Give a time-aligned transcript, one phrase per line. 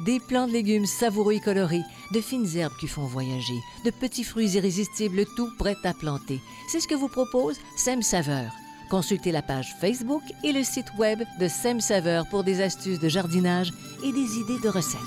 [0.00, 4.22] Des plants de légumes savoureux et colorés, de fines herbes qui font voyager, de petits
[4.22, 6.40] fruits irrésistibles, tout prêt à planter.
[6.68, 8.52] C'est ce que vous propose Sem Saveur.
[8.90, 13.08] Consultez la page Facebook et le site web de Sem Saveur pour des astuces de
[13.08, 13.72] jardinage
[14.04, 15.00] et des idées de recettes.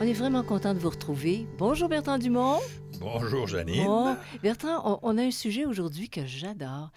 [0.00, 1.46] On est vraiment content de vous retrouver.
[1.58, 2.58] Bonjour Bertrand Dumont.
[2.98, 3.84] Bonjour Janine.
[3.84, 6.90] Bon, Bertrand, on, on a un sujet aujourd'hui que j'adore.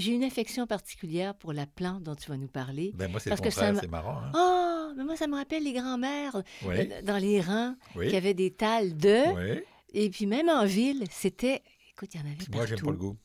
[0.00, 2.92] J'ai une affection particulière pour la plante dont tu vas nous parler.
[2.94, 4.18] Ben moi c'est le que ça c'est marrant.
[4.22, 4.32] Hein?
[4.34, 8.16] Oh, mais moi, ça me rappelle les grands-mères Oui, euh, dans les rangs oui, qui
[8.16, 9.34] avaient des talles de.
[9.34, 9.60] oui.
[9.92, 11.62] Et puis même en ville, c'était.
[11.90, 13.16] Écoute, il y en avait Puis moi j'aime pas le goût.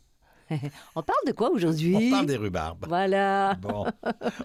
[0.96, 1.96] On parle de quoi aujourd'hui?
[1.96, 2.86] On parle des rhubarbes.
[2.88, 3.56] Voilà.
[3.56, 3.86] Bon,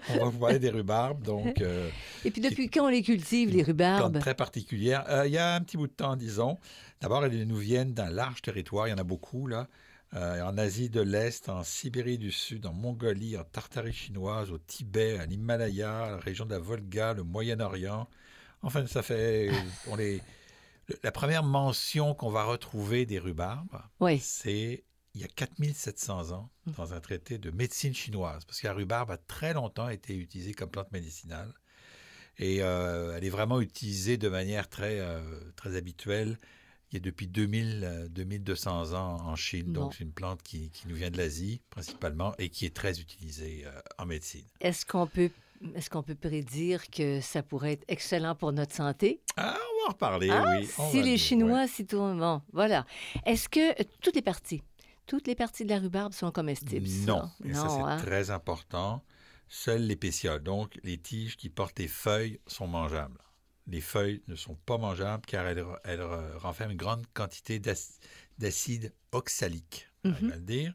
[0.09, 1.89] on va vous parler des rhubarbes, donc euh,
[2.25, 4.19] Et puis depuis quand on les cultive, les plante rhubarbes?
[4.19, 5.03] très particulière.
[5.09, 6.57] Euh, il y a un petit bout de temps, disons.
[7.01, 9.67] D'abord, elles nous viennent d'un large territoire, il y en a beaucoup là.
[10.13, 14.57] Euh, en Asie de l'Est, en Sibérie du Sud, en Mongolie, en Tartarie chinoise, au
[14.57, 18.09] Tibet, à l'Himalaya, la région de la Volga, le Moyen-Orient.
[18.61, 19.49] Enfin, ça fait.
[19.87, 20.21] On les...
[20.87, 24.19] le- La première mention qu'on va retrouver des rhubarbes, Oui.
[24.19, 24.83] c'est
[25.13, 29.11] il y a 4700 ans, dans un traité de médecine chinoise, parce que la rhubarbe
[29.11, 31.53] a très longtemps été utilisée comme plante médicinale.
[32.37, 35.21] Et euh, elle est vraiment utilisée de manière très, euh,
[35.55, 36.37] très habituelle.
[36.91, 39.67] Il y a depuis 2000, euh, 2200 ans en Chine.
[39.67, 39.81] Bon.
[39.81, 42.99] Donc, c'est une plante qui, qui nous vient de l'Asie, principalement, et qui est très
[42.99, 44.45] utilisée euh, en médecine.
[44.59, 45.29] Est-ce qu'on peut.
[45.75, 49.21] Est-ce qu'on peut prédire que ça pourrait être excellent pour notre santé?
[49.37, 50.67] Ah, on va en reparler, Ah, oui.
[50.79, 52.41] on si les dire, Chinois, si tout le monde.
[52.51, 52.85] Voilà.
[53.27, 54.63] Est-ce que euh, toutes les parties,
[55.05, 56.31] toutes les parties de la rhubarbe sont ouais.
[56.31, 56.87] comestibles?
[56.87, 57.05] ça?
[57.05, 57.97] Non, et ça, c'est hein?
[57.97, 59.03] très important.
[59.49, 63.19] Seules les pétioles, donc les tiges qui portent les feuilles, sont mangeables.
[63.71, 66.03] Les feuilles ne sont pas mangeables car elles, elles
[66.37, 67.99] renferment une grande quantité d'ac-
[68.37, 70.73] d'acide oxalique, on va le dire.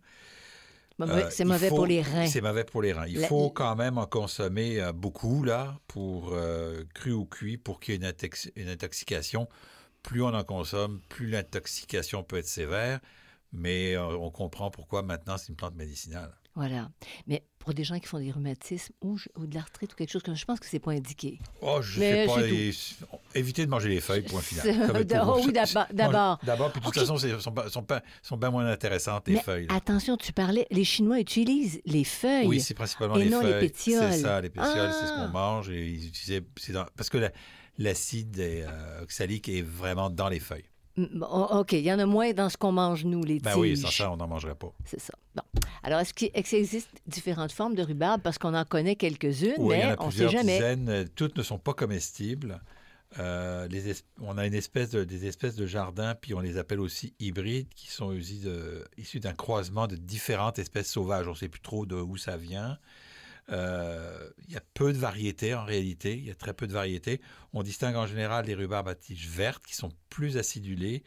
[0.98, 2.26] Bon, Euh, c'est mauvais faut- pour les reins.
[2.26, 3.06] C'est mauvais pour les reins.
[3.06, 7.58] Il La- faut quand même en consommer euh, beaucoup, là, pour euh, cru ou cuit,
[7.58, 9.46] pour qu'il y ait une, intox- une intoxication.
[10.02, 13.00] Plus on en consomme, plus l'intoxication peut être sévère.
[13.52, 16.34] Mais euh, on comprend pourquoi maintenant c'est une plante médicinale.
[16.56, 16.88] Voilà.
[17.26, 20.22] Mais pour des gens qui font des rhumatismes ou, ou de l'arthrite ou quelque chose
[20.22, 21.38] comme ça, je pense que c'est pas indiqué.
[21.60, 22.40] Oh, je Mais sais pas.
[22.42, 22.74] les-
[23.34, 24.66] Évitez de manger les feuilles, point final.
[25.28, 25.52] Oh oui,
[25.92, 26.72] d'abord- d'abord.
[26.72, 29.40] Puis de toute façon, elles sont, pas- sont, pas- sont bien moins intéressantes, les Mais
[29.42, 29.66] feuilles.
[29.66, 29.74] là.
[29.74, 32.46] attention, tu parlais, les Chinois utilisent les feuilles.
[32.46, 33.60] Oui, c'est principalement Et les non les feuilles.
[33.68, 34.12] pétioles.
[34.12, 35.26] C'est ça, les pétioles, c'est ce Ah.
[35.26, 35.68] qu'on mange.
[35.70, 37.32] Et ils utilisaient, dans- parce que la-
[37.78, 40.64] l'acide euh, oxalique est vraiment dans les feuilles.
[40.96, 43.60] Bon, OK, il y en a moins dans ce qu'on mange, nous, les Ben tiges.
[43.60, 44.72] oui, sans ça, on n'en mangerait pas.
[44.86, 45.12] C'est ça.
[45.34, 45.42] Bon.
[45.82, 48.22] Alors, est-ce qu'il existe différentes formes de rhubarbe?
[48.22, 50.54] Parce qu'on en connaît quelques-unes, Oui, il y en mais a on ne sait jamais.
[50.54, 50.88] dizaines.
[50.88, 52.60] euh, Toutes ne sont pas comestibles.
[53.18, 56.80] Euh, les on a une espèce de, des espèces de jardins, puis on les appelle
[56.80, 61.26] aussi hybrides, qui sont issus d'un croisement de différentes espèces sauvages.
[61.28, 62.78] On ne sait plus trop d'où ça vient.
[63.50, 66.16] Euh, Il y a peu de variétés en réalité.
[66.16, 67.20] Il y a très peu de variétés.
[67.52, 71.02] On distingue en général les rhubarbes à tiges vertes qui sont plus acidulées,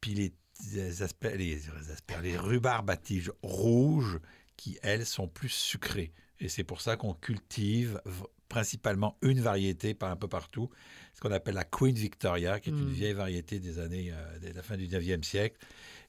[0.00, 0.32] puis les,
[0.72, 4.18] les, asper- les, les asper- les rhubarbes à tiges rouges
[4.56, 6.12] qui, elles, sont plus sucrées.
[6.38, 8.00] Et c'est pour ça qu'on cultive
[8.48, 10.70] principalement une variété par un peu partout,
[11.14, 12.92] ce qu'on appelle la Queen Victoria, qui est une Mm.
[12.92, 15.56] vieille variété des années euh, de la fin du 19e siècle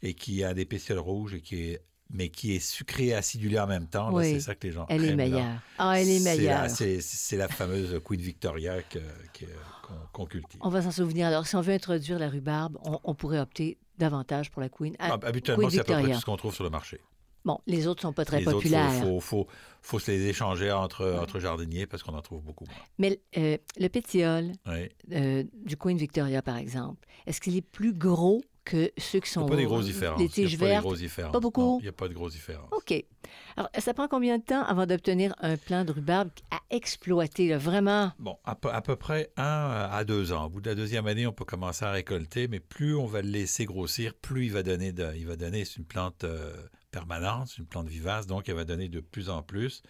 [0.01, 1.81] et qui a des pétioles rouges et qui est
[2.13, 4.11] mais qui est sucrée et acidulée en même temps.
[4.13, 4.31] Oui.
[4.33, 5.23] C'est ça que les gens Elle est aiment, là.
[5.29, 5.61] meilleure.
[5.77, 6.69] Ah, elle est meilleure.
[6.69, 8.75] C'est la fameuse Queen Victoria
[10.13, 10.59] qu'on cultive.
[10.63, 11.27] On va s'en souvenir.
[11.27, 14.95] Alors, si on veut introduire la rhubarbe, on, on pourrait opter davantage pour la Queen.
[14.99, 16.99] Ah, habituellement, c'est à peu près tout ce qu'on trouve sur le marché.
[17.43, 18.91] Bon, les autres sont pas très Les populaires.
[18.97, 19.47] il faut, faut,
[19.81, 22.75] faut se les échanger entre, entre jardiniers parce qu'on en trouve beaucoup moins.
[22.99, 24.89] Mais euh, le pétiole Oui.
[25.11, 29.31] euh, du Queen Victoria, par exemple, est-ce qu'il est plus gros que ceux qui Il
[29.31, 30.21] sont n'y a pas des grosses différences.
[30.21, 31.31] Il tiges pas vertes.
[31.31, 31.79] pas beaucoup?
[31.79, 32.69] Il n'y a pas de grosses différences.
[32.71, 32.93] OK.
[33.55, 37.57] Alors, ça prend combien de temps avant d'obtenir un plant de rhubarbe à exploiter, là,
[37.57, 38.11] vraiment?
[38.19, 40.45] Bon, à peu, à peu près un à deux ans.
[40.45, 43.21] Au bout de la deuxième année, on peut commencer à récolter, mais plus on va
[43.21, 44.91] le laisser grossir, plus il va donner.
[44.91, 45.65] De, il va donner.
[45.65, 46.53] C'est une plante euh,
[46.91, 49.81] permanente, c'est une plante vivace, donc elle va donner de plus en plus.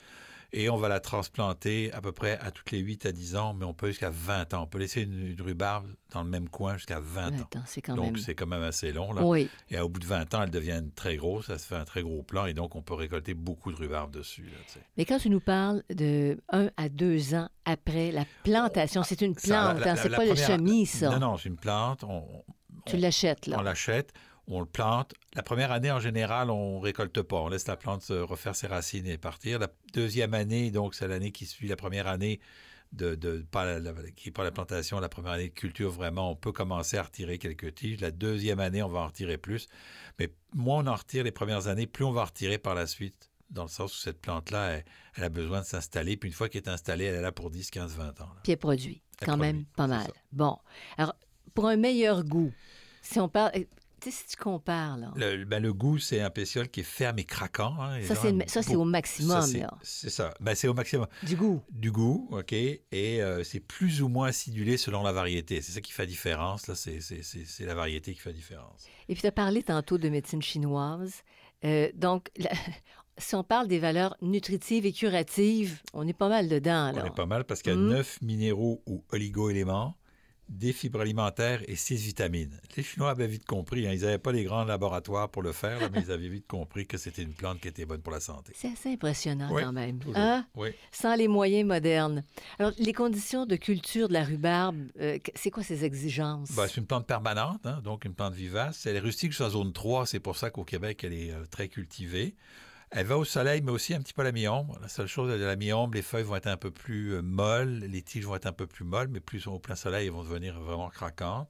[0.54, 3.54] Et on va la transplanter à peu près à toutes les 8 à 10 ans,
[3.54, 4.64] mais on peut jusqu'à 20 ans.
[4.64, 7.50] On peut laisser une, une rhubarbe dans le même coin jusqu'à 20 ans.
[7.86, 8.18] Quand Donc même...
[8.18, 9.14] c'est quand même assez long.
[9.14, 9.24] Là.
[9.24, 9.50] Oui.
[9.70, 12.02] Et au bout de 20 ans, elle devient très grosse, ça se fait un très
[12.02, 14.44] gros plant, et donc on peut récolter beaucoup de rhubarbe dessus.
[14.44, 14.82] là.
[14.98, 19.36] Mais quand tu nous parles de un à deux ans après la plantation, c'est une
[19.36, 21.12] plante, la- hein, c'est la pas le première- semis, ça.
[21.12, 22.04] Non, non, c'est une plante.
[22.04, 22.24] On,
[22.88, 23.64] Tu on- l'achètes, on là.
[23.64, 24.12] l'achète,
[24.48, 25.14] on le plante.
[25.36, 27.38] La première année, en général, on récolte pas.
[27.38, 29.60] On laisse la plante se refaire ses racines et partir.
[29.60, 32.40] La deuxième année, donc c'est l'année qui suit la première année
[32.92, 36.30] de, de pas la- qui est pas la plantation, la première année de culture, vraiment,
[36.32, 38.02] on peut commencer à retirer quelques tiges.
[38.02, 39.68] La deuxième année, on va en retirer plus.
[40.20, 42.88] Mais moins on en retire les premières années, plus on va en retirer par la
[42.88, 44.86] suite, dans le sens où cette plante-là, elle,
[45.16, 46.18] elle a besoin de s'installer.
[46.18, 48.26] Puis une fois qu'elle est installée, elle est là pour 10, 15, 20 ans.
[48.26, 48.42] là.
[48.44, 50.12] Puis elle produit, Elle quand produit, même pas mal.
[50.34, 50.58] Bon.
[50.98, 51.16] Alors,
[51.54, 52.52] pour un meilleur goût,
[53.02, 53.52] si on parle...
[54.10, 55.12] si tu compares, là...
[55.16, 57.76] Le, ben, le goût, c'est un pétiole qui est ferme et craquant.
[57.80, 58.02] hein.
[58.04, 59.42] Ça, c'est, au maximum,
[59.84, 60.34] c'est- ça.
[60.40, 61.06] Ben, c'est au maximum.
[61.24, 61.62] Du goût.
[61.70, 62.54] Du goût, OK.
[62.54, 65.62] Et euh, c'est plus ou moins acidulé selon la variété.
[65.62, 66.68] C'est ça qui fait la différence.
[66.68, 66.74] Là.
[66.76, 67.00] C'est,
[67.60, 68.86] la variété qui fait la différence.
[69.10, 71.22] Et puis, tu as parlé tantôt de médecine chinoise.
[71.66, 72.50] Euh, donc, la-
[73.18, 77.04] si on parle des valeurs nutritives et curatives, on est pas mal dedans, là.
[77.04, 77.90] On est pas mal parce qu'il y a Mhm.
[77.90, 79.96] neuf minéraux ou oligo-éléments,
[80.52, 82.60] des fibres alimentaires et six vitamines.
[82.76, 83.88] Les Chinois avaient vite compris.
[83.88, 83.94] hein.
[83.94, 86.86] Ils n'avaient pas les grands laboratoires pour le faire, là, mais ils avaient vite compris
[86.86, 88.52] que c'était une plante qui était bonne pour la santé.
[88.56, 90.00] C'est assez impressionnant Oui, quand même.
[90.14, 90.46] Hein?
[90.56, 90.70] Oui.
[90.92, 92.24] Sans les moyens modernes.
[92.60, 96.52] Alors, les conditions de culture de la rhubarbe, euh, c'est quoi ces exigences?
[96.52, 98.86] Ben, c'est une plante permanente, hein, donc une plante vivace.
[98.86, 101.46] Elle est rustique sur la zone 3, c'est pour ça qu'au Québec, elle est euh,
[101.50, 102.36] très cultivée.
[102.94, 104.78] Elle va au soleil, mais aussi un petit peu à la mi-ombre.
[104.82, 107.80] La seule chose, de la mi-ombre, les feuilles vont être un peu plus euh, molles,
[107.80, 110.26] les tiges vont être un peu plus molles, mais plus au plein soleil, elles vont
[110.26, 111.48] devenir vraiment craquantes.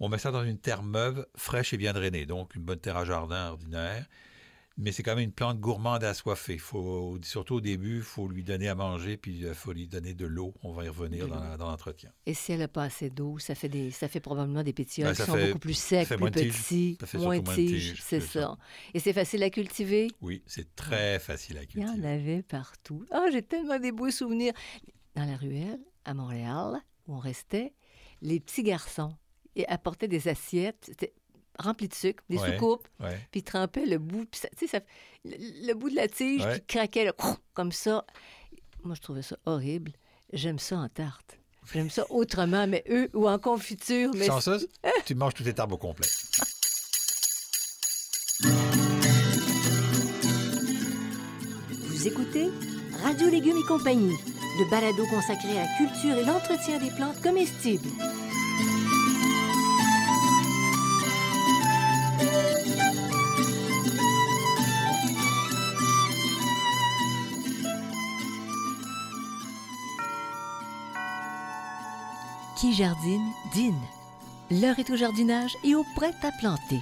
[0.00, 2.96] On met ça dans une terre meuve, fraîche et bien drainée, donc une bonne terre
[2.96, 4.06] à jardin ordinaire.
[4.78, 6.58] Mais c'est quand même une plante gourmande assoiffée.
[6.58, 10.14] Faut, surtout au début, il faut lui donner à manger, puis il faut lui donner
[10.14, 10.54] de l'eau.
[10.62, 12.10] On va y revenir dans, l'entretien.
[12.26, 15.08] Et si elle n'a pas assez d'eau, ça fait, des, ça fait probablement des pétioles
[15.08, 18.56] Ben, qui sont fait- beaucoup plus secs, plus petits, moins tiges, c'est ça.
[18.94, 20.08] Et c'est facile à cultiver?
[20.20, 22.08] Oui, c'est très facile à Il y en cultiver.
[22.08, 23.04] avait partout.
[23.10, 24.52] Ah, j'ai tellement des beaux souvenirs.
[25.14, 27.74] Dans la ruelle, à Montréal, où on restait,
[28.22, 29.14] les petits garçons
[29.56, 30.90] et apportaient des assiettes
[31.58, 32.52] rempli de sucre, des Ouais.
[32.52, 33.18] soucoupes, Ouais.
[33.30, 34.84] puis ils trempaient le bout, puis ça- tu sais, ça-
[35.24, 35.36] le,
[35.68, 36.60] le bout de la tige Ouais.
[36.60, 37.12] qui craquait là,
[37.54, 38.04] comme ça.
[38.84, 39.92] Moi, je trouvais ça horrible.
[40.32, 41.38] J'aime ça en tarte.
[41.72, 44.10] J'aime ça autrement, mais eux, ou en confiture.
[44.14, 44.58] Mais Sans ça,
[45.04, 46.08] tu manges tous tes arbres au complet.
[51.88, 52.50] Vous écoutez
[53.02, 54.14] Radio Légumes et compagnie,
[54.58, 57.88] le balado consacré à la culture et l'entretien des plantes comestibles.
[72.72, 73.80] Jardine, dîne.
[74.50, 76.80] L'heure est au jardinage et au prêt à planter.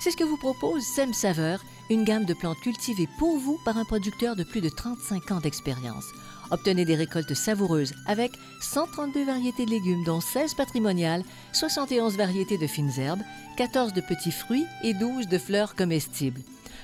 [0.00, 3.76] C'est ce que vous propose Sem Saveur, une gamme de plantes cultivées pour vous par
[3.76, 6.06] un producteur de plus de 35 ans d'expérience.
[6.50, 12.66] Obtenez des récoltes savoureuses avec 132 variétés de légumes, dont 16 patrimoniales, 71 variétés de
[12.66, 13.22] fines herbes,
[13.56, 16.42] 14 de petits fruits et 12 de fleurs comestibles.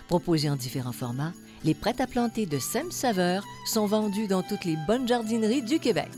[0.09, 1.33] Proposés en différents formats,
[1.65, 5.79] les prêts à planter de Sem Saveur sont vendus dans toutes les bonnes jardineries du
[5.79, 6.11] Québec.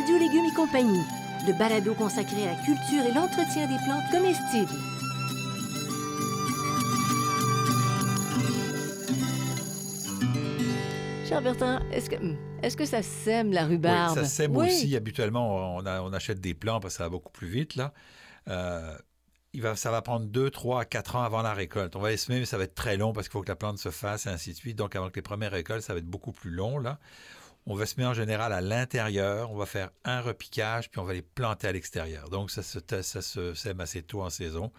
[0.00, 1.04] Radio Légumes et compagnie,
[1.46, 4.78] le balado consacré à la culture et l'entretien des plantes comestibles.
[11.26, 14.16] Cher Bertrand, est-ce que, hum, est-ce que ça sème la rhubarbe?
[14.16, 14.66] Oui, ça sème Oui.
[14.66, 14.96] aussi.
[14.96, 17.76] Habituellement, on, a- on achète des plants parce que ça va beaucoup plus vite.
[17.76, 17.92] Là.
[18.48, 18.96] Euh,
[19.52, 21.94] il va, ça va prendre 2, 3, 4 ans avant la récolte.
[21.94, 23.56] On va les semer, mais ça va être très long parce qu'il faut que la
[23.56, 24.76] plante se fasse et ainsi de suite.
[24.76, 26.78] Donc, avant que les premières récoltes, ça va être beaucoup plus long.
[26.78, 26.98] Là.
[27.66, 29.50] On va semer en général à l'intérieur.
[29.52, 32.28] On va faire un repiquage, puis on va les planter à l'extérieur.
[32.30, 34.72] Donc, ça se, ça se sème assez tôt en saison.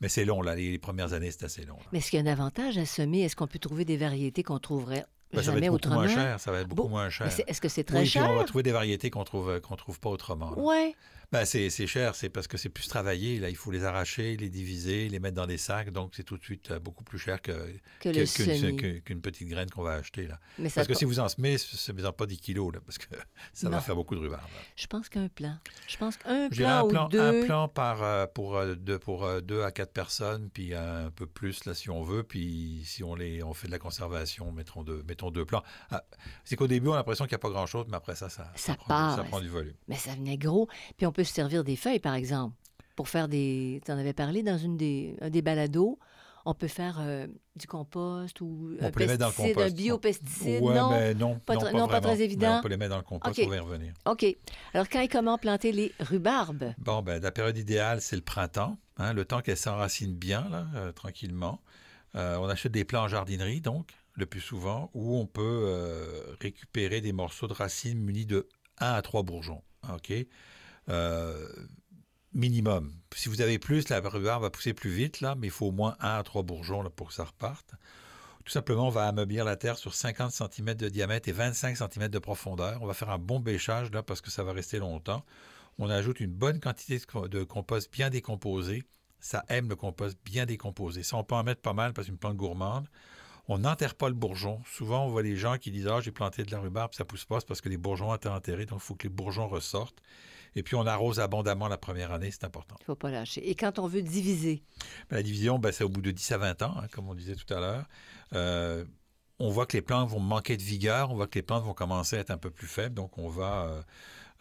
[0.00, 0.54] Mais c'est long, là.
[0.54, 1.76] Les, les premières années, c'est assez long.
[1.76, 1.86] là.
[1.92, 3.22] Mais est-ce qu'il y a un avantage à semer?
[3.22, 6.40] Est-ce qu'on peut trouver des variétés qu'on trouverait Ben, ça va être beaucoup moins cher.
[6.40, 7.26] Ça va être beaucoup Bon, moins cher.
[7.46, 8.30] Est-ce que c'est très Oui, puis cher?
[8.30, 10.52] on va trouver des variétés qu'on trouve, qu'on trouve pas autrement.
[10.56, 10.94] Oui.
[11.30, 13.38] Ben, c'est cher, c'est parce que c'est plus travaillé.
[13.38, 15.90] Là, il faut les arracher, les diviser, les mettre dans des sacs.
[15.90, 17.52] Donc, c'est tout de suite euh, beaucoup plus cher que,
[18.00, 20.26] Que que- qu'une qu'une petite graine qu'on va acheter.
[20.26, 20.40] Là.
[20.58, 22.96] Mais ça Parce que si vous en semez, ce n'est pas 10 kilos, là, parce
[22.96, 23.14] que
[23.52, 23.76] ça Non.
[23.76, 24.42] va faire beaucoup de rhubarbe.
[24.74, 25.58] Je pense qu'un plan.
[25.86, 27.42] Je pense qu'un plan un ou plan, deux.
[27.42, 31.10] un plan par, euh, pour, euh, deux, pour euh, deux à quatre personnes, puis un
[31.10, 32.22] peu plus là, si on veut.
[32.22, 35.62] Puis si on, les, on fait de la conservation, mettons deux, mettons deux plans.
[35.90, 36.02] Ah,
[36.44, 38.50] c'est qu'au début, on a l'impression qu'il n'y a pas grand-chose, mais après ça, ça,
[38.56, 39.16] Ça prend, part.
[39.16, 39.74] ça prend du volume.
[39.88, 40.68] Mais ça venait gros.
[40.96, 42.54] Puis on peut se servir des feuilles, par exemple,
[42.94, 43.80] pour faire des.
[43.84, 45.98] Tu en avais parlé dans une des, un des balados.
[46.44, 49.58] On peut faire euh, du compost ou On un peut les mettre dans le pesticide,
[49.58, 49.76] un compost.
[49.76, 50.62] biopesticide.
[50.62, 50.90] Ouais, non?
[50.90, 52.00] mais non, Pas non, pas, non, pas vraiment.
[52.06, 52.58] très Mais évident.
[52.58, 53.44] on peut les mettre dans le compost, OK.
[53.44, 53.92] on va y revenir.
[54.06, 54.24] OK.
[54.74, 56.72] Alors, quand et comment planter les rhubarbes?
[56.78, 60.68] Bon, ben, la période idéale, c'est le printemps, hein, le temps qu'elles s'enracinent bien, là,
[60.76, 61.60] euh, tranquillement.
[62.14, 66.22] Euh, on achète des plants en jardinerie, donc, le plus souvent, où on peut euh,
[66.40, 68.48] récupérer des morceaux de racines munis de
[68.78, 69.62] 1 à 3 bourgeons.
[69.92, 70.12] OK?
[70.88, 71.48] Euh,
[72.34, 72.92] minimum.
[73.14, 75.72] Si vous avez plus, la rhubarbe va pousser plus vite, là, mais il faut au
[75.72, 77.74] moins 1 à 3 bourgeons là, pour que ça reparte.
[78.44, 82.08] Tout simplement, on va ameublir la terre sur 50 cm de diamètre et 25 cm
[82.08, 82.78] de profondeur.
[82.82, 85.24] On va faire un bon bêchage là, parce que ça va rester longtemps.
[85.78, 88.84] On ajoute une bonne quantité de co- de compost bien décomposé.
[89.20, 91.02] Ça aime le compost bien décomposé.
[91.02, 92.88] Ça, on peut en mettre pas mal parce que c'est une plante gourmande.
[93.48, 94.60] On n'enterre pas le bourgeon.
[94.66, 97.24] Souvent, on voit les gens qui disent Ah, j'ai planté de la rhubarbe, ça pousse
[97.24, 99.48] pas, c'est parce que les bourgeons ont été enterrés, donc il faut que les bourgeons
[99.48, 100.00] ressortent.
[100.58, 102.74] Et puis, on arrose abondamment la première année, c'est important.
[102.80, 103.48] Il ne faut pas lâcher.
[103.48, 104.62] Et quand on veut diviser,
[105.08, 107.14] Ben, La division, ben, c'est au bout de 10 à 20 ans, hein, comme on
[107.14, 107.86] disait tout à l'heure.
[108.34, 108.84] Euh,
[109.38, 111.74] on voit que les plantes vont manquer de vigueur, on voit que les plantes vont
[111.74, 113.82] commencer à être un peu plus faibles, donc on va, euh,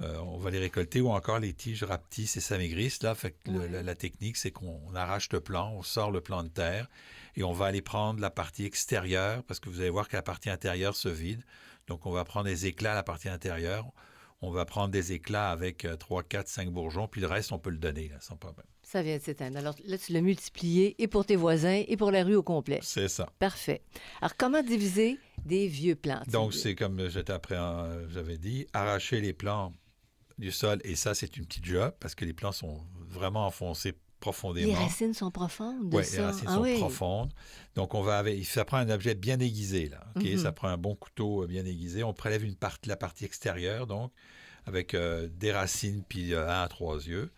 [0.01, 3.03] euh, on va les récolter ou encore les tiges rapetissent et s'amaigrissent.
[3.03, 3.69] Là, fait que le- Ouais.
[3.69, 6.87] la, la technique, c'est qu'on on arrache le plant, on sort le plant de terre
[7.35, 10.23] et on va aller prendre la partie extérieure parce que vous allez voir que la
[10.23, 11.43] partie intérieure se vide.
[11.87, 13.85] Donc, on va prendre des éclats à la partie intérieure.
[14.41, 17.71] On va prendre des éclats avec 3, 4, 5 bourgeons, puis le reste, on peut
[17.71, 18.67] le donner là, sans problème.
[18.83, 19.57] ça vient de s'éteindre.
[19.57, 22.79] Alors là, tu l'as multiplié et pour tes voisins et pour la rue au complet.
[22.83, 23.27] C'est ça.
[23.39, 23.81] Parfait.
[24.21, 26.21] Alors, comment diviser des vieux plants?
[26.27, 29.73] Donc, c'est comme j'avais dit, arracher les plants
[30.37, 30.79] du sol.
[30.83, 32.79] Et ça, c'est une petite job parce que les plants sont
[33.09, 33.93] vraiment enfoncés
[34.55, 36.17] Les racines sont profondes de Oui, ça.
[36.17, 36.77] les racines Ah sont oui.
[36.79, 37.31] profondes.
[37.75, 40.03] Donc, on va avec, ça prend un objet bien aiguisé, là.
[40.15, 40.37] Mhm.
[40.37, 42.03] Ça prend un bon couteau euh, bien aiguisé.
[42.03, 44.11] On prélève une partie, la partie extérieure, donc,
[44.65, 47.31] avec euh, des racines, puis euh, un à trois yeux.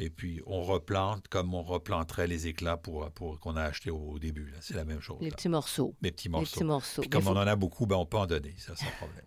[0.00, 3.98] Et puis, on replante comme on replanterait les éclats pour, pour qu'on a acheté au,
[3.98, 4.46] au début.
[4.50, 4.58] là.
[4.60, 5.16] C'est la même chose.
[5.20, 5.34] Les là.
[5.36, 5.96] petits morceaux.
[6.02, 6.54] Les petits Les morceaux.
[6.54, 7.00] petits morceaux.
[7.02, 9.24] Puis comme faut- on en a beaucoup, ben, on peut en donner, ça, sans problème.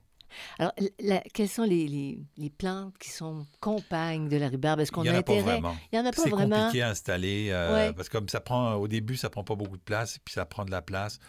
[0.60, 4.80] Alors, la- quelles sont les, les- les plantes qui sont compagnes de la rhubarbe?
[4.80, 5.42] Est-ce qu'on a intérêt?
[5.42, 5.76] vraiment.
[5.92, 6.56] Il n'y en a pas C'est vraiment.
[6.64, 7.94] compliqué à installer euh, Ouais.
[7.94, 10.46] parce que comme ça prend au début ça prend pas beaucoup de place puis ça
[10.46, 11.20] prend de la place.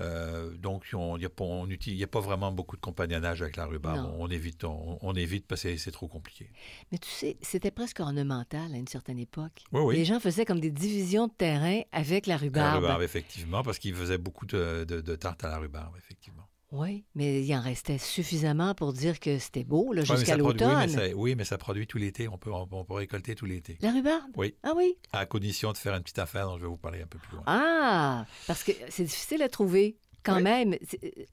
[0.00, 3.56] Euh, donc il n'y a, pas- on y a pas vraiment beaucoup de compagnonnage avec
[3.56, 4.10] la rhubarbe.
[4.18, 6.50] On, évite, on, on évite parce que c'est trop compliqué.
[6.90, 9.62] Mais tu sais, c'était presque ornemental à une certaine époque.
[9.70, 9.96] Oui, oui.
[9.96, 12.76] Les gens faisaient comme des divisions de terrain avec la La rhubarbe.
[12.82, 16.48] rhubarbe, effectivement, parce qu'ils faisaient beaucoup de, de, de tartes à la rhubarbe, effectivement.
[16.72, 20.68] Oui, mais il en restait suffisamment pour dire que c'était beau là, jusqu'à l'automne.
[20.74, 22.28] oui, mais ça, oui, mais ça produit tout l'été.
[22.28, 23.76] On peut, on, on peut récolter tout l'été.
[23.82, 24.30] La rhubarbe?
[24.36, 24.54] Oui.
[24.62, 24.96] Ah oui?
[25.12, 27.34] À condition de faire une petite affaire dont je vais vous parler un peu plus
[27.36, 27.44] loin.
[27.46, 28.24] Ah!
[28.46, 30.42] Parce que c'est difficile à trouver quand Oui.
[30.42, 30.76] même.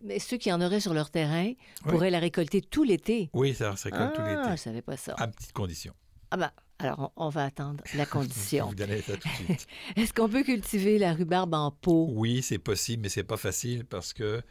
[0.03, 1.55] Mais ceux qui en auraient sur leur terrain Oui.
[1.85, 3.29] pourraient la récolter tout l'été.
[3.33, 4.51] Oui, ça se récolte tout Ah, l'été.
[4.51, 5.15] je savais pas ça.
[5.17, 5.93] À petite condition.
[6.31, 8.67] Ah ben, alors on, on va attendre la condition.
[8.67, 9.67] vous donner ça tout de suite.
[9.95, 12.07] Est-ce qu'on peut cultiver la rhubarbe en pot?
[12.11, 14.41] Oui, c'est possible, mais c'est pas facile parce que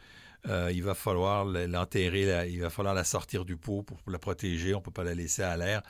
[0.47, 4.73] euh, il va falloir l'enterrer, il va falloir la sortir du pot pour la protéger.
[4.73, 5.81] On peut pas la laisser à l'air.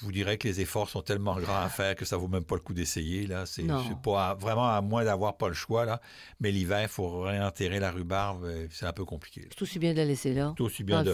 [0.00, 2.44] Je vous dirais que les efforts sont tellement grands à faire que ça vaut même
[2.44, 3.26] pas le coup d'essayer.
[3.26, 3.64] Là, c'est
[4.00, 6.00] pas à- vraiment à moins d'avoir pas le choix là.
[6.38, 8.44] Mais l'hiver, il faut réenterrer la rhubarbe.
[8.44, 9.48] euh, C'est un peu compliqué.
[9.50, 10.54] C'est aussi bien de la laisser là.
[10.56, 11.12] C'est aussi bien de,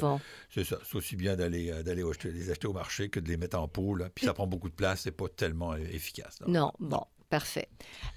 [0.50, 3.28] c'est ça, c'est aussi bien d'aller euh, d'aller acheter- les acheter au marché que de
[3.28, 3.94] les mettre en pot.
[3.94, 4.10] Là.
[4.14, 5.00] Puis ça prend beaucoup de place.
[5.02, 6.40] C'est pas tellement efficace.
[6.40, 6.46] là.
[6.48, 7.02] Non, bon,
[7.38, 7.68] parfait.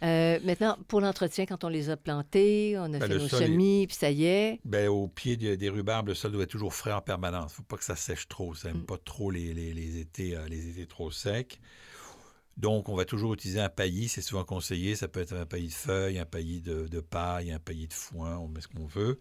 [0.04, 3.42] Euh, maintenant, pour l'entretien, quand on les a plantés, on a Ben, fait nos sol
[3.42, 4.60] est- semis, puis ça y est.
[4.64, 7.52] Ben, au pied de- des rhubarbes, le sol doit être toujours frais en permanence.
[7.52, 8.54] Il ne faut pas que ça sèche trop.
[8.54, 8.86] Ça n'aime Mm.
[8.86, 11.60] pas trop les, les- les étés, euh, les étés trop secs.
[12.58, 14.08] Donc, on va toujours utiliser un paillis.
[14.08, 14.96] C'est souvent conseillé.
[14.96, 17.94] Ça peut être un paillis de feuilles, un paillis de, de paille, un paillis de
[17.94, 18.38] foin.
[18.38, 19.20] On met ce qu'on veut.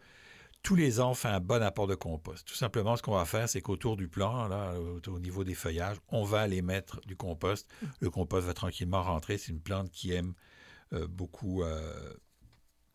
[0.67, 2.45] Tous les ans, on fait un bon apport de compost.
[2.47, 5.55] Tout simplement, ce qu'on va faire, c'est qu'autour du plant, là, au, au niveau des
[5.55, 7.69] feuillages, on va aller mettre du compost.
[8.01, 9.39] Le compost va tranquillement rentrer.
[9.39, 10.35] C'est une plante qui aime
[10.93, 12.13] euh, beaucoup euh,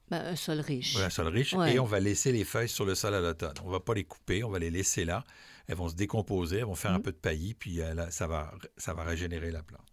[0.10, 0.98] Ben, un sol riche.
[0.98, 1.76] un sol riche, Ouais.
[1.76, 3.54] et on va laisser les feuilles sur le sol à l'automne.
[3.64, 5.24] On va pas les couper, on va les laisser là.
[5.68, 7.04] Elles vont se décomposer, elles vont faire un Mhm.
[7.04, 9.86] peu de paillis, puis euh, là, ça, va, ça va régénérer la plante.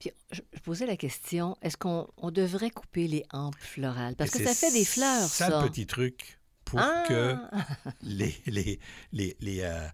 [0.00, 4.16] Puis je, posais la question, est-ce qu'on on devrait couper les hampes florales?
[4.16, 5.62] Parce Et que ça c'est fait des fleurs, ça.
[5.62, 7.04] le petit truc pour Ah!
[7.08, 7.34] que
[8.02, 8.78] les, les,
[9.12, 9.88] les, les, euh,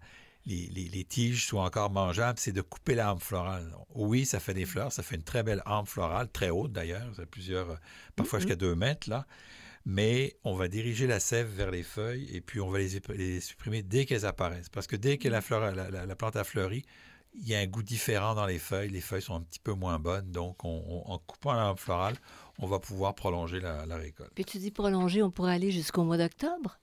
[0.45, 3.73] les, les- les tiges soient encore mangeables, c'est de couper l'arbre florale.
[3.95, 7.09] Oui, ça fait des fleurs, ça fait une très belle arbre florale, très haute d'ailleurs,
[7.31, 7.75] plusieurs, euh,
[8.17, 9.25] parfois jusqu'à deux mètres là.
[9.85, 13.39] Mais on va diriger la sève vers les feuilles et puis on va les, les
[13.41, 14.69] supprimer dès qu'elles apparaissent.
[14.69, 16.83] Parce que dès que la, fleur- la- la- la plante a fleuri,
[17.35, 18.89] il y a un goût différent dans les feuilles.
[18.89, 20.31] Les feuilles sont un petit peu moins bonnes.
[20.31, 22.15] Donc, on- on- en coupant l'arbre floral,
[22.59, 24.31] on va pouvoir prolonger la, la récolte.
[24.35, 26.79] Puis tu dis prolonger, on pourrait aller jusqu'au mois d'octobre?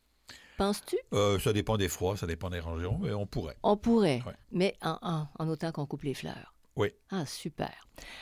[0.58, 0.96] Penses-tu?
[1.14, 3.56] Euh, ça dépend des froids, ça dépend des régions, mais on pourrait.
[3.62, 4.34] On pourrait, Ouais.
[4.52, 6.54] mais en, en- en autant qu'on coupe les fleurs.
[6.80, 6.88] Oui.
[7.10, 7.70] Ah, super.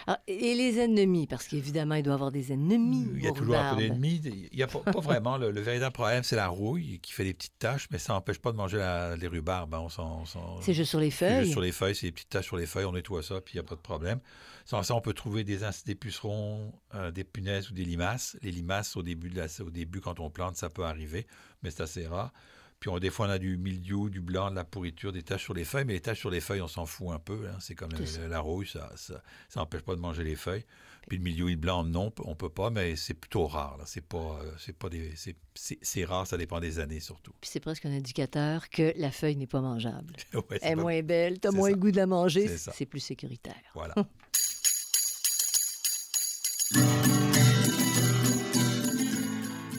[0.09, 3.07] Alors, et les ennemis, parce qu'évidemment, il doit y avoir des ennemis.
[3.15, 4.21] Il y a toujours un peu d'ennemis.
[4.25, 5.37] Il n'y a pas, pas vraiment.
[5.37, 8.39] Le, le véritable problème, c'est la rouille qui fait des petites taches, mais ça n'empêche
[8.41, 9.75] pas de manger la- les rhubarbes.
[9.75, 9.87] hein.
[9.99, 11.41] On on C'est juste sur les C'est feuilles.
[11.43, 13.55] juste sur les feuilles, c'est des petites taches sur les feuilles, on nettoie ça, puis
[13.55, 14.19] il n'y a pas de problème.
[14.65, 15.61] Sans ça, on peut trouver des,
[15.95, 18.37] pucerons, euh, des punaises ou des limaces.
[18.43, 21.27] Les limaces, au début, de la- au début, quand on plante, ça peut arriver,
[21.63, 22.33] mais c'est assez rare.
[22.81, 25.43] Puis on, des fois, on a du mildiou, du blanc, de la pourriture, des taches
[25.45, 27.49] sur les feuilles, mais les taches sur les feuilles, on s'en fout un peu.
[27.49, 27.57] hein.
[27.61, 28.29] C'est comme ça.
[28.29, 30.65] la rouille, ça ça ça n'empêche pas de manger les feuilles.
[31.09, 33.79] Puis le mildiou et le blanc, non, on peut pas, mais c'est plutôt rare.
[33.79, 33.85] là.
[33.87, 37.33] C'est pas, euh, c'est pas des, c'est- rare, ça dépend des années surtout.
[37.41, 40.15] Puis c'est presque un indicateur que la feuille n'est pas mangeable.
[40.35, 41.75] Ouais, Elle est pas- moins belle, t'as moins ça.
[41.75, 42.73] le goût de la manger, C'est ça.
[42.77, 43.57] c'est plus sécuritaire.
[43.75, 43.95] Voilà.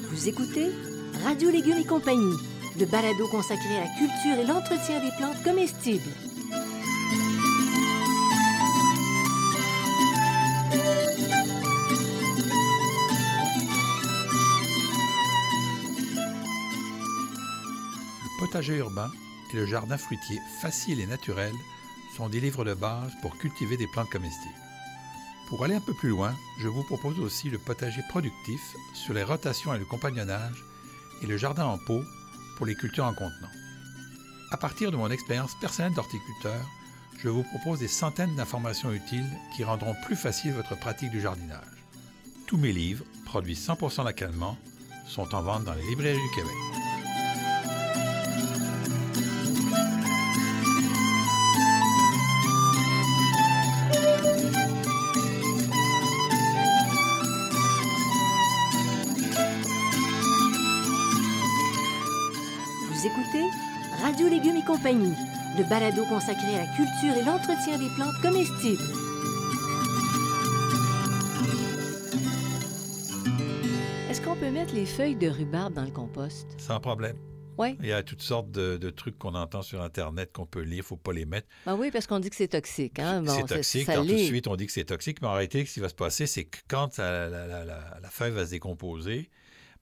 [0.10, 0.70] Vous écoutez
[1.24, 2.36] Radio Légumes et compagnie,
[2.80, 6.10] le balado consacré à la culture et l'entretien des plantes comestibles.
[18.24, 19.12] Le potager urbain
[19.52, 21.54] et le jardin fruitier facile et naturel
[22.16, 24.56] sont des livres de base pour cultiver des plantes comestibles.
[25.50, 28.62] Pour aller un peu plus loin, je vous propose aussi le potager productif
[28.94, 30.64] sur les rotations et le compagnonnage
[31.22, 32.04] et le jardin en pot
[32.60, 33.50] pour les cultures en contenant.
[34.51, 36.60] À partir de mon expérience personnelle d'horticulteur,
[37.24, 41.86] je vous propose des centaines d'informations utiles qui rendront plus facile votre pratique du jardinage.
[42.48, 44.58] Tous mes livres, produits 100% localement,
[45.08, 46.79] sont en vente dans les librairies du Québec.
[64.02, 65.14] Radio Légumes et compagnie,
[65.58, 68.84] le balado consacré à la culture et l'entretien des plantes comestibles.
[74.10, 76.48] Est-ce qu'on peut mettre les feuilles de rhubarbe dans le compost?
[76.60, 77.16] Sans problème.
[77.58, 77.76] Oui.
[77.82, 80.76] Il y a toutes sortes de, de trucs qu'on entend sur Internet qu'on peut lire,
[80.76, 81.48] il ne faut pas les mettre.
[81.66, 83.00] Ah oui, parce qu'on dit que c'est toxique.
[83.00, 83.22] Hein?
[83.22, 83.86] Bon, c'est toxique.
[83.86, 85.80] Ça Alors, tout de suite, on dit que c'est toxique, mais en réalité, ce qui
[85.82, 89.30] va se passer, c'est que quand la, la- la- la- la feuille va se décomposer,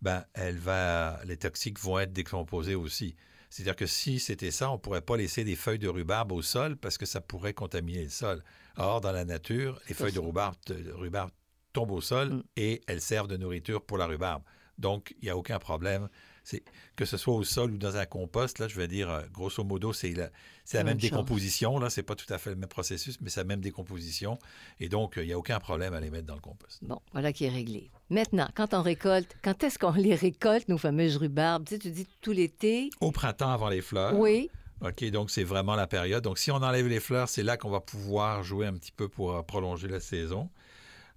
[0.01, 3.15] ben, elle va, les toxiques vont être décomposés aussi.
[3.49, 6.41] C'est-à-dire que si c'était ça, on ne pourrait pas laisser des feuilles de rhubarbe au
[6.41, 8.43] sol parce que ça pourrait contaminer le sol.
[8.75, 11.31] Or, dans la nature, les feuilles de rhubarbe, de rhubarbe
[11.73, 12.43] tombent au sol Mm.
[12.57, 14.43] et elles servent de nourriture pour la rhubarbe.
[14.77, 16.09] Donc, il n'y a aucun problème.
[16.49, 16.63] C'est
[16.95, 19.65] que ce soit au sol ou dans un compost, là, je vais dire, euh, grosso
[19.65, 20.29] modo, c'est la,
[20.63, 21.77] c'est la même décomposition.
[21.77, 24.39] Là, c'est pas tout à fait le même processus, mais c'est la même décomposition.
[24.79, 26.79] Et donc, euh, il n'y a aucun problème à les mettre dans le compost.
[26.83, 27.91] Bon, voilà qui est réglé.
[28.09, 31.65] Maintenant, quand on récolte, quand est-ce qu'on les récolte, nos fameuses rhubarbes?
[31.65, 32.91] Tu sais, tu dis tout l'été.
[33.01, 34.17] Au printemps, avant les fleurs.
[34.17, 34.49] Oui.
[34.79, 36.23] OK, donc c'est vraiment la période.
[36.23, 39.09] Donc, si on enlève les fleurs, c'est là qu'on va pouvoir jouer un petit peu
[39.09, 40.49] pour euh, prolonger la saison.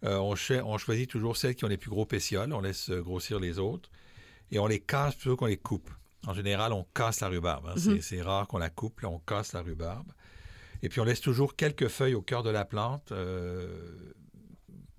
[0.03, 2.53] Euh, on, on choisit toujours celles qui ont les plus gros pétioles.
[2.53, 3.91] On laisse euh, grossir les autres.
[4.53, 5.91] Et on les casse plutôt qu'on les coupe.
[6.27, 7.67] En général, on casse la rhubarbe.
[7.69, 7.75] hein.
[7.77, 8.01] C'est- Mhm.
[8.03, 9.01] C'est rare qu'on la coupe.
[9.01, 10.13] Là, on casse la rhubarbe.
[10.83, 14.13] Et puis, on laisse toujours quelques feuilles au cœur de la plante euh,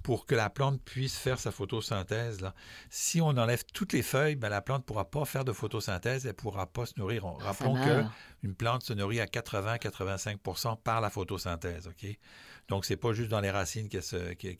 [0.03, 2.41] pour que la plante puisse faire sa photosynthèse.
[2.41, 2.55] Là.
[2.89, 6.25] Si on enlève toutes les feuilles, ben, la plante ne pourra pas faire de photosynthèse.
[6.25, 7.25] Elle ne pourra pas se nourrir.
[7.25, 8.11] On- Ça Rappelons que meurt.
[8.41, 11.87] une plante se nourrit à 80-85% par la photosynthèse.
[11.87, 12.17] OK?
[12.67, 14.17] Donc, c'est pas juste dans les racines qu'elle se,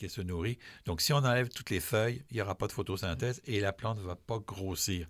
[0.08, 0.58] se nourrit.
[0.86, 3.74] Donc, si on enlève toutes les feuilles, il n'y aura pas de photosynthèse et la
[3.74, 5.08] plante ne va pas grossir.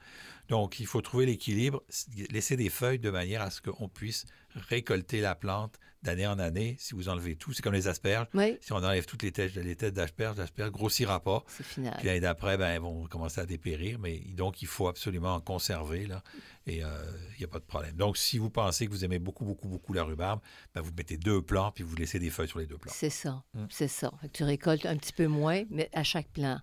[0.50, 1.84] Donc, il faut trouver l'équilibre,
[2.30, 6.76] laisser des feuilles de manière à ce qu'on puisse récolter la plante d'année en année.
[6.80, 8.28] Si vous enlevez tout, c'est comme les asperges.
[8.34, 11.44] Oui, Si on enlève toutes les têtes, les têtes d'asperges, l'asperge ne grossira pas.
[11.48, 11.96] c'est final.
[11.98, 15.42] Puis l'année d'après, ben, elles vont commencer à dépérir, mais donc il faut absolument en
[15.42, 16.24] conserver, là,
[16.66, 16.90] et euh,
[17.36, 17.96] il n'y a pas de problème.
[17.96, 20.40] Donc, si vous pensez que vous aimez beaucoup, beaucoup, beaucoup la rhubarbe,
[20.74, 22.94] ben, vous mettez deux plants, puis vous laissez des feuilles sur les deux plants.
[22.96, 23.66] C'est ça, Mm.
[23.70, 24.12] c'est ça.
[24.22, 26.60] Fait que tu récoltes un petit peu moins, mais à chaque plant.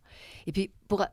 [0.46, 1.04] Et puis, pour...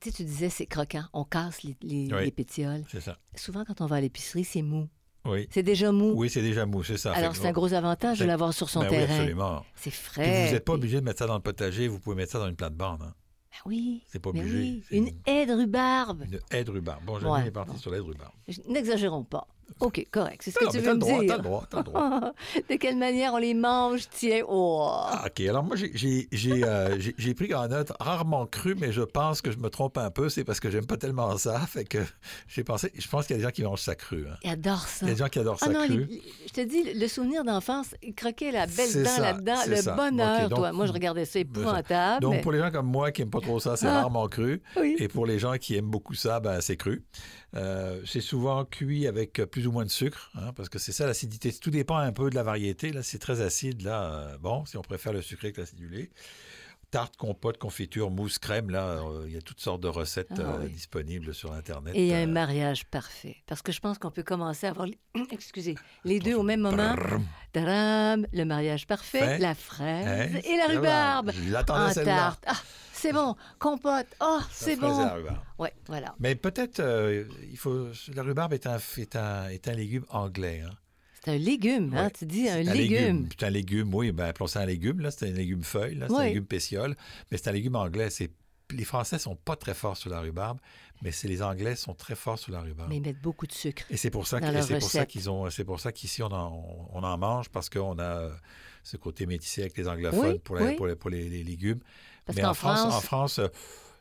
[0.00, 1.04] Tu sais, tu disais, c'est croquant.
[1.12, 2.24] On casse les, les- Oui.
[2.24, 2.82] les pétioles.
[2.90, 3.18] C'est ça.
[3.36, 4.88] Souvent, quand on va à l'épicerie, c'est mou.
[5.24, 5.48] Oui.
[5.50, 6.12] C'est déjà mou.
[6.16, 7.12] Oui, c'est déjà mou, c'est ça.
[7.12, 9.14] Alors, c'est un gros avantage de l'avoir sur son ben oui, terrain.
[9.14, 9.64] absolument.
[9.76, 10.46] c'est Puis frais.
[10.46, 12.38] vous n'êtes pas puis- obligé de mettre ça dans le potager, vous pouvez mettre ça
[12.40, 13.02] dans une plate-bande.
[13.02, 13.14] hein.
[13.52, 14.02] Ben oui.
[14.08, 14.58] C'est pas mais obligé.
[14.58, 14.82] oui.
[14.90, 16.24] Une haie de rhubarbe.
[16.30, 17.04] Une haie de rhubarbe.
[17.04, 17.78] Bon, Ouais, jamais est parti bon.
[17.78, 18.32] sur l'aie de rhubarbe.
[18.68, 19.46] N'exagérons pas.
[19.80, 20.42] OK, correct.
[20.44, 21.28] C'est ce que Non, tu veux me droit, dire.
[21.28, 22.20] t'as le droit, t'as le droit.
[22.70, 24.42] de quelle manière on les mange, tiens?
[24.48, 24.86] Oh!
[24.88, 25.40] Ah, OK.
[25.40, 26.28] Alors, moi, j'ai-
[26.64, 26.98] euh,
[27.36, 30.28] pris en note rarement cru, mais je pense que je me trompe un peu.
[30.28, 31.58] C'est parce que j'aime pas tellement ça.
[31.66, 31.98] Fait que
[32.46, 34.26] j'ai pensé, je pense qu'il y a des gens qui mangent ça cru.
[34.30, 34.36] hein.
[34.44, 35.06] Il adore ça.
[35.06, 36.04] Il y a des gens qui adorent Ah ça non, cru.
[36.04, 39.92] les- je te dis, le souvenir d'enfance, il croquait la belle dent là-dedans, le ça.
[39.96, 40.72] bonheur, donc- toi.
[40.72, 42.22] Moi, je regardais ça épouvantable.
[42.22, 44.02] Donc, mais- pour les gens comme moi qui n'aiment pas trop ça, c'est Ah.
[44.02, 44.62] rarement cru.
[44.76, 44.94] Oui.
[44.98, 47.04] Et pour les gens qui aiment beaucoup ça, ben, c'est cru.
[47.54, 51.06] Euh, c'est souvent cuit avec plus ou moins de sucre, hein, parce que c'est ça
[51.06, 51.52] l'acidité.
[51.52, 52.90] Tout dépend un peu de la variété.
[52.90, 53.82] Là, c'est très acide.
[53.82, 56.10] Là, euh, bon, si on préfère le sucré que l'acidulé.
[56.92, 60.40] Tarte, compote, confiture, mousse, crème, là, euh, il y a toutes sortes de recettes Ah,
[60.42, 60.70] euh, oui.
[60.70, 61.94] disponibles sur Internet.
[61.96, 63.38] Et il y a Euh, un mariage parfait.
[63.46, 64.98] Parce que je pense qu'on peut commencer à avoir, les-
[65.30, 65.74] excusez,
[66.04, 66.94] les deux au même moment.
[67.54, 68.26] Tadam!
[68.32, 69.38] Le mariage parfait, Fait.
[69.38, 71.30] la fraise hein, et la rhubarbe.
[71.48, 72.14] L'attendais En celle-là.
[72.14, 72.44] tarte.
[72.46, 72.56] Ah,
[72.92, 73.36] c'est bon.
[73.58, 74.06] Compote.
[74.20, 74.98] Oh, c'est bon.
[74.98, 75.38] la rhubarbe.
[75.58, 76.14] Ouais, voilà.
[76.20, 77.88] Mais peut-être, euh, il faut.
[78.14, 80.62] La rhubarbe est un, est un, est un légume anglais.
[80.66, 80.74] hein.
[81.24, 82.04] C'est un légume, hein?
[82.06, 82.10] Ouais.
[82.10, 83.28] Tu dis un C'est légume.
[83.38, 84.10] C'est un légume, oui.
[84.12, 85.00] Ben, appelons ça un légume.
[85.00, 85.94] Là, c'est un légume feuille.
[85.94, 86.96] Là, c'est un légume pétiole.
[87.30, 88.10] Mais c'est un légume anglais.
[88.10, 88.30] C'est...
[88.72, 90.58] Les Français sont pas très forts sur la rhubarbe,
[91.02, 92.88] mais c'est les Anglais sont très forts sur la rhubarbe.
[92.88, 93.82] Mais ils mettent beaucoup de sucre.
[93.90, 97.02] Et c'est pour ça, c'est pour qu'ils ont, c'est pour ça qu'ici on en, on
[97.02, 98.30] en mange parce qu'on a euh,
[98.82, 100.76] ce côté métissé avec les anglophones Oui, pour, la- oui.
[100.76, 101.80] pour les, pour les- les légumes.
[102.24, 103.48] Parce mais en France, France, en France, euh,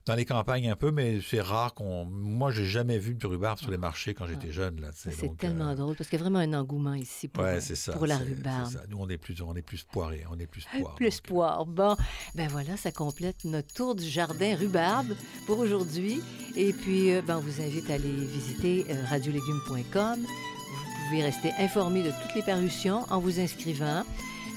[0.05, 2.05] dans les campagnes un peu, mais c'est rare qu'on.
[2.05, 4.81] Moi, j'ai jamais vu de rhubarbe sur les marchés quand j'étais jeune.
[4.81, 6.93] Là, tu sais, c'est donc, tellement euh, drôle parce qu'il y a vraiment un engouement
[6.93, 7.93] ici pour, Ouais, ça.
[7.93, 8.73] pour la rhubarbe.
[8.89, 10.95] Nous, on est plus, on est plus poiré, on est plus poire.
[10.95, 11.65] Plus donc, poire.
[11.65, 11.95] Bon,
[12.35, 15.13] ben voilà, ça complète notre tour du jardin rhubarbe
[15.45, 16.21] pour aujourd'hui.
[16.55, 20.19] Et puis, euh, ben, on vous invite à aller visiter euh, radiolégumes.com.
[20.19, 24.03] Vous pouvez rester informé de toutes les parutions en vous inscrivant.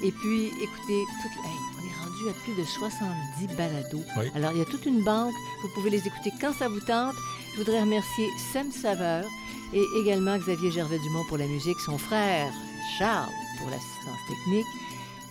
[0.04, 1.44] Et puis, écoutez, toute...
[1.44, 4.04] hey, on est à plus de 70 balados.
[4.16, 4.30] Oui.
[4.34, 5.34] Alors, il y a toute une banque.
[5.62, 7.14] Vous pouvez les écouter quand ça vous tente.
[7.52, 9.24] Je voudrais remercier Sam Saveur
[9.72, 12.52] et également Xavier Gervais-Dumont pour la musique, son frère
[12.98, 14.66] Charles pour l'assistance technique.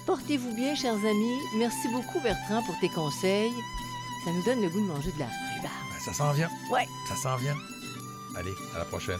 [0.05, 1.39] Portez-vous bien, chers amis.
[1.57, 3.53] Merci beaucoup, Bertrand, pour tes conseils.
[4.25, 5.89] Ça nous donne le goût de manger de la rhubarbe.
[5.91, 6.49] ben, ça s'en vient.
[6.71, 6.87] Ouais.
[7.07, 7.55] Ça s'en vient.
[8.35, 9.19] Allez, à la prochaine.